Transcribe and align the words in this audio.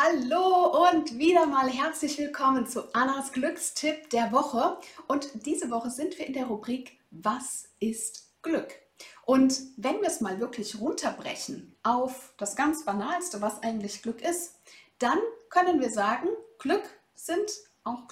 Hallo 0.00 0.88
und 0.88 1.18
wieder 1.18 1.46
mal 1.46 1.68
herzlich 1.68 2.18
willkommen 2.18 2.68
zu 2.68 2.94
Annas 2.94 3.32
Glückstipp 3.32 4.08
der 4.10 4.30
Woche. 4.30 4.78
Und 5.08 5.44
diese 5.44 5.72
Woche 5.72 5.90
sind 5.90 6.16
wir 6.20 6.28
in 6.28 6.34
der 6.34 6.46
Rubrik 6.46 7.00
Was 7.10 7.68
ist 7.80 8.30
Glück? 8.42 8.68
Und 9.26 9.60
wenn 9.76 10.00
wir 10.00 10.06
es 10.06 10.20
mal 10.20 10.38
wirklich 10.38 10.78
runterbrechen 10.78 11.74
auf 11.82 12.32
das 12.36 12.54
ganz 12.54 12.84
Banalste, 12.84 13.40
was 13.40 13.60
eigentlich 13.64 14.02
Glück 14.02 14.22
ist, 14.22 14.60
dann 15.00 15.18
können 15.50 15.80
wir 15.80 15.90
sagen, 15.90 16.28
Glück 16.60 16.84
sind 17.16 17.50
auch 17.82 18.06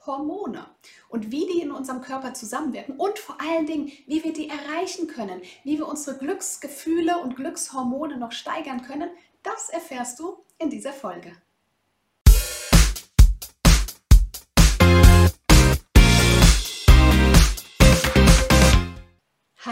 Glückshormone. 0.00 0.66
Und 1.08 1.30
wie 1.30 1.46
die 1.46 1.60
in 1.60 1.72
unserem 1.72 2.00
Körper 2.00 2.34
zusammenwirken 2.34 2.96
und 2.96 3.18
vor 3.18 3.36
allen 3.40 3.66
Dingen, 3.66 3.92
wie 4.06 4.24
wir 4.24 4.32
die 4.32 4.48
erreichen 4.48 5.06
können, 5.06 5.42
wie 5.64 5.78
wir 5.78 5.86
unsere 5.86 6.16
Glücksgefühle 6.18 7.18
und 7.18 7.36
Glückshormone 7.36 8.16
noch 8.16 8.32
steigern 8.32 8.82
können, 8.82 9.10
das 9.42 9.68
erfährst 9.68 10.18
du 10.18 10.38
in 10.58 10.70
dieser 10.70 10.92
Folge. 10.92 11.32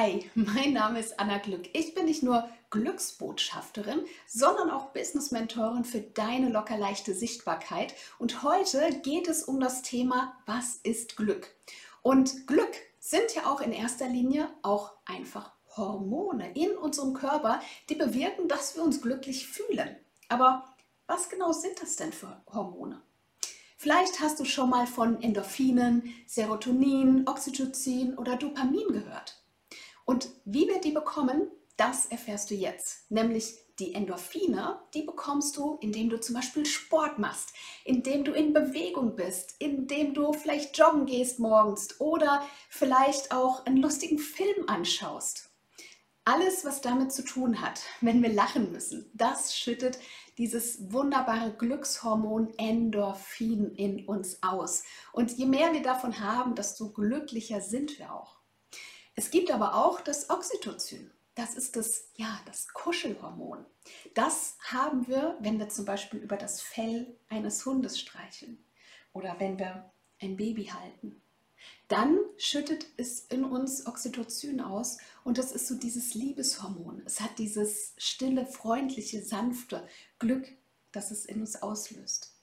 Hi, 0.01 0.31
mein 0.37 0.75
Name 0.75 1.01
ist 1.01 1.19
Anna 1.19 1.39
Glück. 1.39 1.71
Ich 1.73 1.93
bin 1.93 2.05
nicht 2.05 2.23
nur 2.23 2.49
Glücksbotschafterin, 2.71 4.05
sondern 4.29 4.71
auch 4.71 4.93
Business-Mentorin 4.93 5.83
für 5.83 6.01
deine 6.01 6.51
locker 6.51 6.79
leichte 6.79 7.15
Sichtbarkeit. 7.15 7.95
Und 8.21 8.45
heute 8.45 9.01
geht 9.01 9.27
es 9.27 9.43
um 9.43 9.59
das 9.59 9.83
Thema, 9.83 10.37
was 10.47 10.77
ist 10.77 11.17
Glück? 11.17 11.53
Und 12.01 12.47
Glück 12.47 12.71
sind 13.01 13.35
ja 13.35 13.47
auch 13.47 13.61
in 13.61 13.73
erster 13.73 14.09
Linie 14.09 14.49
auch 14.63 14.93
einfach 15.05 15.51
Hormone 15.77 16.53
in 16.55 16.77
unserem 16.77 17.13
Körper, 17.13 17.61
die 17.89 17.97
bewirken, 17.97 18.47
dass 18.47 18.77
wir 18.77 18.85
uns 18.85 19.03
glücklich 19.03 19.49
fühlen. 19.49 19.97
Aber 20.29 20.77
was 21.09 21.29
genau 21.29 21.51
sind 21.51 21.83
das 21.83 21.97
denn 21.97 22.13
für 22.13 22.41
Hormone? 22.47 23.03
Vielleicht 23.77 24.21
hast 24.21 24.39
du 24.39 24.45
schon 24.45 24.71
mal 24.71 24.87
von 24.87 25.21
Endorphinen, 25.21 26.15
Serotonin, 26.25 27.27
Oxytocin 27.27 28.17
oder 28.17 28.37
Dopamin 28.37 28.93
gehört. 28.93 29.39
Und 30.09 30.31
wie 30.47 30.67
wir 30.69 30.81
die 30.81 30.93
bekommen, 30.93 31.51
das 31.77 32.07
erfährst 32.07 32.51
du 32.51 32.55
jetzt. 32.55 33.11
Nämlich 33.11 33.59
die 33.79 33.93
Endorphine, 33.93 34.81
die 34.95 35.03
bekommst 35.03 35.59
du, 35.59 35.77
indem 35.83 36.09
du 36.09 36.19
zum 36.19 36.35
Beispiel 36.35 36.65
Sport 36.65 37.19
machst, 37.19 37.53
indem 37.85 38.25
du 38.25 38.33
in 38.33 38.55
Bewegung 38.55 39.17
bist, 39.17 39.57
indem 39.59 40.15
du 40.15 40.33
vielleicht 40.33 40.79
joggen 40.79 41.05
gehst 41.05 41.41
morgens 41.41 42.01
oder 42.01 42.43
vielleicht 42.71 43.33
auch 43.33 43.67
einen 43.67 43.77
lustigen 43.77 44.19
Film 44.19 44.67
anschaust. 44.67 45.51
Alles, 46.25 46.65
was 46.65 46.81
damit 46.81 47.13
zu 47.13 47.23
tun 47.23 47.61
hat, 47.61 47.83
wenn 48.01 48.23
wir 48.23 48.33
lachen 48.33 48.73
müssen, 48.73 49.11
das 49.13 49.59
schüttet 49.59 49.99
dieses 50.39 50.91
wunderbare 50.91 51.53
Glückshormon 51.53 52.55
Endorphin 52.57 53.75
in 53.75 54.07
uns 54.07 54.43
aus. 54.43 54.85
Und 55.13 55.33
je 55.33 55.45
mehr 55.45 55.75
wir 55.75 55.83
davon 55.83 56.19
haben, 56.21 56.55
desto 56.55 56.95
glücklicher 56.95 57.61
sind 57.61 57.99
wir 57.99 58.15
auch. 58.15 58.38
Es 59.19 59.33
gibt 59.33 59.51
aber 59.51 59.75
auch 59.75 60.01
das 60.01 60.31
Oxytocin. 60.31 61.11
Das 61.35 61.57
ist 61.57 61.75
das, 61.75 62.13
ja, 62.15 62.41
das 62.47 62.69
Kuschelhormon. 62.73 63.67
Das 64.15 64.57
haben 64.61 65.09
wir, 65.09 65.37
wenn 65.41 65.59
wir 65.59 65.69
zum 65.69 65.85
Beispiel 65.85 66.21
über 66.21 66.37
das 66.37 66.61
Fell 66.61 67.19
eines 67.29 67.67
Hundes 67.67 67.99
streicheln 67.99 68.65
oder 69.13 69.35
wenn 69.41 69.59
wir 69.59 69.91
ein 70.23 70.37
Baby 70.37 70.67
halten 70.67 71.21
dann 71.89 72.19
schüttet 72.37 72.87
es 72.97 73.21
in 73.27 73.45
uns 73.45 73.87
Oxytocin 73.87 74.61
aus 74.61 74.99
und 75.25 75.39
das 75.39 75.53
ist 75.53 75.67
so 75.67 75.75
dieses 75.75 76.15
Liebeshormon. 76.15 77.03
Es 77.05 77.21
hat 77.21 77.39
dieses 77.39 77.95
stille, 77.97 78.47
freundliche, 78.47 79.25
sanfte 79.25 79.87
Glück, 80.19 80.47
das 80.93 81.11
es 81.11 81.25
in 81.25 81.41
uns 81.41 81.61
auslöst. 81.61 82.38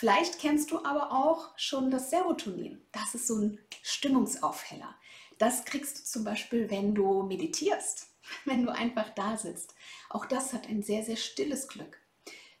Vielleicht 0.00 0.38
kennst 0.38 0.70
du 0.70 0.82
aber 0.82 1.12
auch 1.12 1.50
schon 1.58 1.90
das 1.90 2.08
Serotonin. 2.08 2.80
Das 2.90 3.14
ist 3.14 3.26
so 3.26 3.36
ein 3.36 3.58
Stimmungsaufheller. 3.82 4.94
Das 5.36 5.66
kriegst 5.66 5.98
du 5.98 6.04
zum 6.04 6.24
Beispiel, 6.24 6.70
wenn 6.70 6.94
du 6.94 7.22
meditierst, 7.24 8.08
wenn 8.46 8.64
du 8.64 8.72
einfach 8.72 9.10
da 9.10 9.36
sitzt. 9.36 9.74
Auch 10.08 10.24
das 10.24 10.54
hat 10.54 10.70
ein 10.70 10.82
sehr, 10.82 11.04
sehr 11.04 11.16
stilles 11.16 11.68
Glück. 11.68 11.98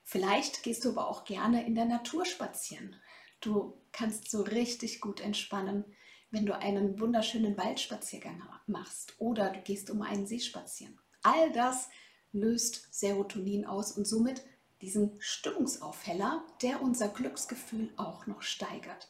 Vielleicht 0.04 0.62
gehst 0.64 0.84
du 0.84 0.90
aber 0.90 1.08
auch 1.08 1.24
gerne 1.24 1.64
in 1.66 1.74
der 1.74 1.86
Natur 1.86 2.26
spazieren. 2.26 2.94
Du 3.40 3.80
kannst 3.90 4.30
so 4.30 4.42
richtig 4.42 5.00
gut 5.00 5.22
entspannen, 5.22 5.86
wenn 6.30 6.44
du 6.44 6.54
einen 6.54 7.00
wunderschönen 7.00 7.56
Waldspaziergang 7.56 8.42
machst 8.66 9.14
oder 9.18 9.48
du 9.48 9.62
gehst 9.62 9.88
um 9.88 10.02
einen 10.02 10.26
See 10.26 10.40
spazieren. 10.40 11.00
All 11.22 11.50
das 11.52 11.88
löst 12.32 12.86
Serotonin 12.90 13.64
aus 13.64 13.92
und 13.92 14.06
somit 14.06 14.42
diesen 14.80 15.20
Stimmungsaufheller, 15.20 16.42
der 16.62 16.82
unser 16.82 17.08
Glücksgefühl 17.08 17.92
auch 17.96 18.26
noch 18.26 18.42
steigert. 18.42 19.08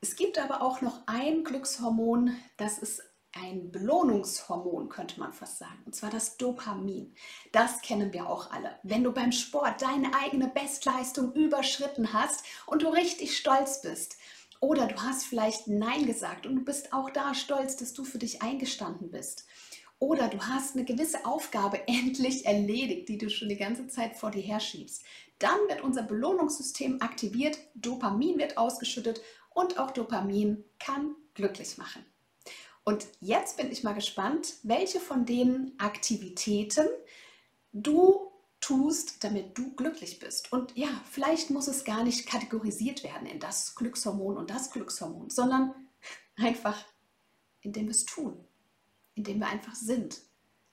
Es 0.00 0.16
gibt 0.16 0.38
aber 0.38 0.62
auch 0.62 0.80
noch 0.82 1.00
ein 1.06 1.44
Glückshormon, 1.44 2.36
das 2.56 2.78
ist 2.78 3.02
ein 3.32 3.72
Belohnungshormon, 3.72 4.88
könnte 4.88 5.18
man 5.18 5.32
fast 5.32 5.58
sagen, 5.58 5.82
und 5.86 5.94
zwar 5.94 6.10
das 6.10 6.36
Dopamin. 6.36 7.14
Das 7.52 7.80
kennen 7.80 8.12
wir 8.12 8.28
auch 8.28 8.50
alle. 8.52 8.78
Wenn 8.82 9.02
du 9.02 9.12
beim 9.12 9.32
Sport 9.32 9.82
deine 9.82 10.14
eigene 10.14 10.48
Bestleistung 10.48 11.32
überschritten 11.32 12.12
hast 12.12 12.44
und 12.66 12.82
du 12.82 12.88
richtig 12.88 13.36
stolz 13.36 13.80
bist, 13.80 14.16
oder 14.60 14.86
du 14.86 15.02
hast 15.02 15.24
vielleicht 15.24 15.68
Nein 15.68 16.06
gesagt 16.06 16.46
und 16.46 16.56
du 16.56 16.64
bist 16.64 16.92
auch 16.94 17.10
da 17.10 17.34
stolz, 17.34 17.76
dass 17.76 17.92
du 17.92 18.02
für 18.02 18.18
dich 18.18 18.40
eingestanden 18.40 19.10
bist. 19.10 19.46
Oder 19.98 20.28
du 20.28 20.38
hast 20.40 20.74
eine 20.74 20.84
gewisse 20.84 21.24
Aufgabe 21.24 21.80
endlich 21.86 22.46
erledigt, 22.46 23.08
die 23.08 23.18
du 23.18 23.30
schon 23.30 23.48
die 23.48 23.56
ganze 23.56 23.88
Zeit 23.88 24.16
vor 24.16 24.30
dir 24.30 24.42
herschiebst. 24.42 25.04
Dann 25.38 25.58
wird 25.68 25.82
unser 25.82 26.02
Belohnungssystem 26.02 27.02
aktiviert, 27.02 27.58
Dopamin 27.74 28.38
wird 28.38 28.56
ausgeschüttet 28.56 29.20
und 29.50 29.78
auch 29.78 29.90
Dopamin 29.90 30.64
kann 30.78 31.14
glücklich 31.34 31.78
machen. 31.78 32.04
Und 32.84 33.06
jetzt 33.20 33.56
bin 33.56 33.72
ich 33.72 33.82
mal 33.82 33.94
gespannt, 33.94 34.54
welche 34.62 35.00
von 35.00 35.24
den 35.24 35.72
Aktivitäten 35.78 36.86
du 37.72 38.30
tust, 38.60 39.24
damit 39.24 39.58
du 39.58 39.74
glücklich 39.74 40.18
bist. 40.18 40.52
Und 40.52 40.76
ja, 40.76 40.88
vielleicht 41.10 41.50
muss 41.50 41.66
es 41.66 41.84
gar 41.84 42.04
nicht 42.04 42.26
kategorisiert 42.26 43.02
werden 43.02 43.26
in 43.26 43.40
das 43.40 43.74
Glückshormon 43.74 44.36
und 44.36 44.50
das 44.50 44.70
Glückshormon, 44.70 45.30
sondern 45.30 45.74
einfach, 46.36 46.84
indem 47.60 47.86
wir 47.86 47.90
es 47.90 48.04
tun, 48.04 48.42
indem 49.14 49.40
wir 49.40 49.48
einfach 49.48 49.74
sind. 49.74 50.20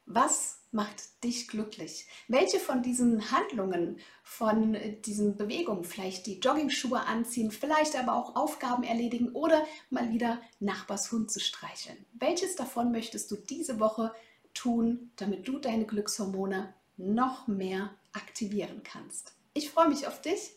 Was 0.05 0.59
macht 0.71 1.23
dich 1.23 1.47
glücklich? 1.47 2.07
Welche 2.27 2.59
von 2.59 2.81
diesen 2.81 3.31
Handlungen, 3.31 3.99
von 4.23 4.77
diesen 5.05 5.37
Bewegungen, 5.37 5.83
vielleicht 5.83 6.25
die 6.25 6.39
Joggingschuhe 6.39 7.01
anziehen, 7.05 7.51
vielleicht 7.51 7.95
aber 7.95 8.15
auch 8.15 8.35
Aufgaben 8.35 8.83
erledigen 8.83 9.29
oder 9.29 9.65
mal 9.89 10.11
wieder 10.11 10.41
Nachbars 10.59 11.11
Hund 11.11 11.31
zu 11.31 11.39
streicheln? 11.39 12.05
Welches 12.13 12.55
davon 12.55 12.91
möchtest 12.91 13.29
du 13.31 13.35
diese 13.35 13.79
Woche 13.79 14.13
tun, 14.53 15.11
damit 15.17 15.47
du 15.47 15.59
deine 15.59 15.85
Glückshormone 15.85 16.73
noch 16.97 17.47
mehr 17.47 17.91
aktivieren 18.13 18.81
kannst? 18.83 19.33
Ich 19.53 19.69
freue 19.69 19.89
mich 19.89 20.07
auf 20.07 20.21
dich 20.21 20.51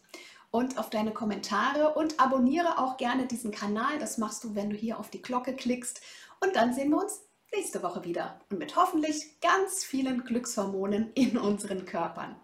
und 0.50 0.78
auf 0.78 0.89
deine 0.89 1.12
Kommentare 1.12 1.94
und 1.94 2.21
abonniere 2.21 2.78
auch 2.78 2.97
gerne 2.97 3.27
diesen 3.27 3.50
Kanal. 3.50 3.99
Das 3.99 4.19
machst 4.19 4.44
du, 4.44 4.55
wenn 4.55 4.71
du 4.71 4.77
hier 4.77 5.00
auf 5.00 5.11
die 5.11 5.23
Glocke 5.23 5.55
klickst. 5.55 6.00
Und 6.41 6.55
dann 6.55 6.73
sehen 6.73 6.91
wir 6.91 7.03
uns 7.03 7.21
nächste 7.55 7.83
Woche 7.83 8.05
wieder 8.05 8.41
und 8.51 8.59
mit 8.59 8.77
hoffentlich 8.77 9.41
ganz 9.41 9.85
vielen 9.85 10.25
Glückshormonen 10.25 11.13
in 11.15 11.39
unseren 11.39 11.85
Körpern. 11.85 12.37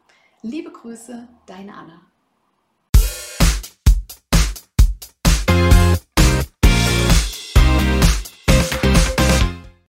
Liebe 0.43 0.71
Grüße, 0.71 1.29
deine 1.47 1.75
Anna. 1.75 2.10